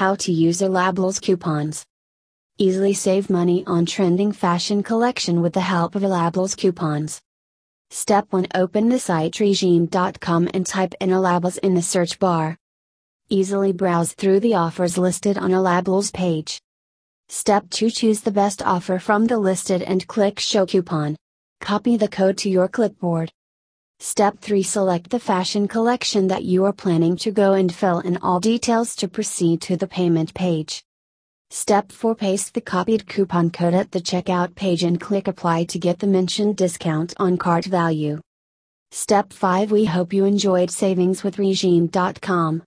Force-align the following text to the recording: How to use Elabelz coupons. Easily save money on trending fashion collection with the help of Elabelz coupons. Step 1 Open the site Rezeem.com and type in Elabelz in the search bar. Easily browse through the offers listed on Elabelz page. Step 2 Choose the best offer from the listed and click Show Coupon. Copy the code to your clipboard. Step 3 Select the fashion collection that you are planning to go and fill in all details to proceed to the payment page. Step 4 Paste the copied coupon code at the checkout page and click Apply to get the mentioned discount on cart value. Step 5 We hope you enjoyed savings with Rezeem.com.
How 0.00 0.14
to 0.14 0.32
use 0.32 0.62
Elabelz 0.62 1.20
coupons. 1.20 1.84
Easily 2.56 2.94
save 2.94 3.28
money 3.28 3.64
on 3.66 3.84
trending 3.84 4.32
fashion 4.32 4.82
collection 4.82 5.42
with 5.42 5.52
the 5.52 5.60
help 5.60 5.94
of 5.94 6.00
Elabelz 6.00 6.56
coupons. 6.56 7.20
Step 7.90 8.26
1 8.30 8.46
Open 8.54 8.88
the 8.88 8.98
site 8.98 9.34
Rezeem.com 9.34 10.48
and 10.54 10.64
type 10.64 10.94
in 11.02 11.10
Elabelz 11.10 11.58
in 11.58 11.74
the 11.74 11.82
search 11.82 12.18
bar. 12.18 12.56
Easily 13.28 13.72
browse 13.72 14.14
through 14.14 14.40
the 14.40 14.54
offers 14.54 14.96
listed 14.96 15.36
on 15.36 15.50
Elabelz 15.50 16.10
page. 16.14 16.62
Step 17.28 17.68
2 17.68 17.90
Choose 17.90 18.22
the 18.22 18.30
best 18.30 18.62
offer 18.62 18.98
from 18.98 19.26
the 19.26 19.36
listed 19.36 19.82
and 19.82 20.08
click 20.08 20.40
Show 20.40 20.64
Coupon. 20.64 21.14
Copy 21.60 21.98
the 21.98 22.08
code 22.08 22.38
to 22.38 22.48
your 22.48 22.68
clipboard. 22.68 23.30
Step 24.02 24.38
3 24.38 24.62
Select 24.62 25.10
the 25.10 25.20
fashion 25.20 25.68
collection 25.68 26.28
that 26.28 26.42
you 26.42 26.64
are 26.64 26.72
planning 26.72 27.18
to 27.18 27.30
go 27.30 27.52
and 27.52 27.70
fill 27.70 27.98
in 27.98 28.16
all 28.22 28.40
details 28.40 28.96
to 28.96 29.06
proceed 29.06 29.60
to 29.60 29.76
the 29.76 29.86
payment 29.86 30.32
page. 30.32 30.82
Step 31.50 31.92
4 31.92 32.14
Paste 32.14 32.54
the 32.54 32.62
copied 32.62 33.06
coupon 33.06 33.50
code 33.50 33.74
at 33.74 33.90
the 33.90 34.00
checkout 34.00 34.54
page 34.54 34.84
and 34.84 34.98
click 34.98 35.28
Apply 35.28 35.64
to 35.64 35.78
get 35.78 35.98
the 35.98 36.06
mentioned 36.06 36.56
discount 36.56 37.12
on 37.18 37.36
cart 37.36 37.66
value. 37.66 38.18
Step 38.90 39.34
5 39.34 39.70
We 39.70 39.84
hope 39.84 40.14
you 40.14 40.24
enjoyed 40.24 40.70
savings 40.70 41.22
with 41.22 41.36
Rezeem.com. 41.36 42.58